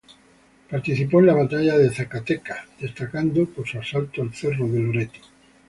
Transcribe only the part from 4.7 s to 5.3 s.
Loreto.